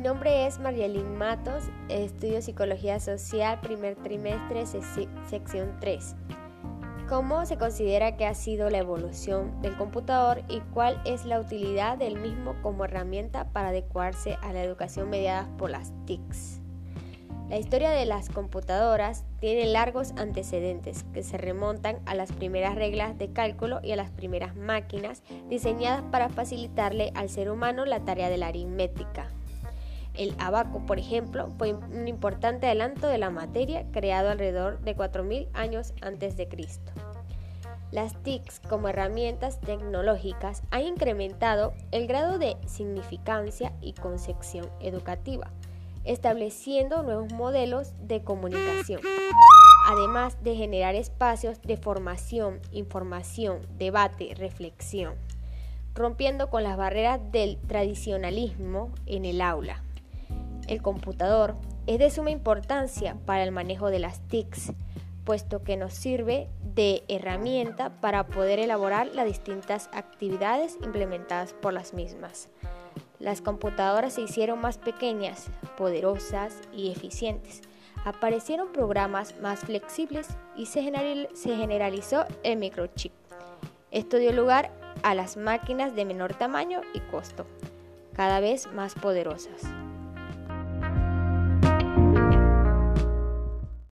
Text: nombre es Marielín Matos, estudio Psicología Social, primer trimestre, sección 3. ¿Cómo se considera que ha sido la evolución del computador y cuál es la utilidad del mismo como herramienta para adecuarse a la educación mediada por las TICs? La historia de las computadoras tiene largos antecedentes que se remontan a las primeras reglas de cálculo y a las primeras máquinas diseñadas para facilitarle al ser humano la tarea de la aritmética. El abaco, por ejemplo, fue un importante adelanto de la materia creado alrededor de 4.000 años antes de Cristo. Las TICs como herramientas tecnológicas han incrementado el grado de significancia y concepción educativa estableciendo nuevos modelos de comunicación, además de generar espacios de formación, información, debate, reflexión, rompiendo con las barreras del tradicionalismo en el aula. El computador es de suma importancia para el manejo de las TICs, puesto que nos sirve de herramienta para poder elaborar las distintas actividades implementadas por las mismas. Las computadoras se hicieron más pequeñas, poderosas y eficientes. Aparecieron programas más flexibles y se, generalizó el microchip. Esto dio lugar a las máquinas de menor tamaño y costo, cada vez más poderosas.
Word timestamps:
nombre 0.00 0.46
es 0.46 0.58
Marielín 0.58 1.16
Matos, 1.16 1.64
estudio 1.88 2.42
Psicología 2.42 2.98
Social, 2.98 3.60
primer 3.60 3.94
trimestre, 3.96 4.64
sección 4.66 5.76
3. 5.80 6.16
¿Cómo 7.08 7.46
se 7.46 7.58
considera 7.58 8.16
que 8.16 8.26
ha 8.26 8.34
sido 8.34 8.70
la 8.70 8.78
evolución 8.78 9.60
del 9.62 9.76
computador 9.76 10.42
y 10.48 10.60
cuál 10.72 11.00
es 11.04 11.24
la 11.26 11.38
utilidad 11.38 11.96
del 11.96 12.18
mismo 12.18 12.56
como 12.62 12.86
herramienta 12.86 13.52
para 13.52 13.68
adecuarse 13.68 14.36
a 14.42 14.52
la 14.52 14.64
educación 14.64 15.10
mediada 15.10 15.48
por 15.58 15.70
las 15.70 15.92
TICs? 16.06 16.60
La 17.48 17.58
historia 17.58 17.90
de 17.90 18.06
las 18.06 18.30
computadoras 18.30 19.24
tiene 19.38 19.66
largos 19.66 20.12
antecedentes 20.16 21.04
que 21.12 21.22
se 21.22 21.36
remontan 21.36 22.00
a 22.06 22.14
las 22.14 22.32
primeras 22.32 22.74
reglas 22.74 23.16
de 23.18 23.32
cálculo 23.32 23.80
y 23.82 23.92
a 23.92 23.96
las 23.96 24.10
primeras 24.10 24.56
máquinas 24.56 25.22
diseñadas 25.48 26.02
para 26.10 26.30
facilitarle 26.30 27.12
al 27.14 27.28
ser 27.28 27.50
humano 27.50 27.84
la 27.84 28.00
tarea 28.00 28.30
de 28.30 28.38
la 28.38 28.48
aritmética. 28.48 29.28
El 30.14 30.34
abaco, 30.38 30.84
por 30.86 30.98
ejemplo, 30.98 31.48
fue 31.58 31.74
un 31.74 32.06
importante 32.08 32.66
adelanto 32.66 33.08
de 33.08 33.18
la 33.18 33.30
materia 33.30 33.84
creado 33.90 34.30
alrededor 34.30 34.80
de 34.80 34.96
4.000 34.96 35.48
años 35.54 35.92
antes 36.00 36.36
de 36.36 36.48
Cristo. 36.48 36.92
Las 37.90 38.20
TICs 38.22 38.60
como 38.60 38.88
herramientas 38.88 39.60
tecnológicas 39.60 40.62
han 40.70 40.82
incrementado 40.82 41.74
el 41.90 42.06
grado 42.06 42.38
de 42.38 42.56
significancia 42.66 43.72
y 43.80 43.92
concepción 43.92 44.68
educativa 44.80 45.50
estableciendo 46.04 47.02
nuevos 47.02 47.32
modelos 47.32 47.92
de 48.00 48.22
comunicación, 48.22 49.00
además 49.88 50.42
de 50.42 50.54
generar 50.54 50.94
espacios 50.94 51.60
de 51.62 51.76
formación, 51.76 52.60
información, 52.72 53.60
debate, 53.78 54.34
reflexión, 54.36 55.14
rompiendo 55.94 56.50
con 56.50 56.62
las 56.62 56.76
barreras 56.76 57.20
del 57.32 57.58
tradicionalismo 57.66 58.92
en 59.06 59.24
el 59.24 59.40
aula. 59.40 59.82
El 60.66 60.80
computador 60.80 61.54
es 61.86 61.98
de 61.98 62.10
suma 62.10 62.30
importancia 62.30 63.16
para 63.26 63.42
el 63.42 63.52
manejo 63.52 63.90
de 63.90 63.98
las 63.98 64.20
TICs, 64.28 64.72
puesto 65.24 65.62
que 65.62 65.76
nos 65.76 65.94
sirve 65.94 66.48
de 66.74 67.04
herramienta 67.08 67.90
para 68.00 68.26
poder 68.26 68.58
elaborar 68.58 69.08
las 69.08 69.26
distintas 69.26 69.88
actividades 69.92 70.76
implementadas 70.82 71.52
por 71.52 71.72
las 71.72 71.94
mismas. 71.94 72.48
Las 73.18 73.40
computadoras 73.40 74.14
se 74.14 74.22
hicieron 74.22 74.60
más 74.60 74.78
pequeñas, 74.78 75.46
poderosas 75.76 76.60
y 76.72 76.90
eficientes. 76.90 77.62
Aparecieron 78.04 78.72
programas 78.72 79.38
más 79.40 79.60
flexibles 79.60 80.28
y 80.56 80.66
se, 80.66 80.82
generalizó 80.82 82.24
el 82.42 82.58
microchip. 82.58 83.12
Esto 83.90 84.18
dio 84.18 84.32
lugar 84.32 84.70
a 85.02 85.14
las 85.14 85.36
máquinas 85.36 85.94
de 85.94 86.04
menor 86.04 86.34
tamaño 86.34 86.80
y 86.92 87.00
costo, 87.00 87.46
cada 88.14 88.40
vez 88.40 88.66
más 88.72 88.94
poderosas. 88.94 89.62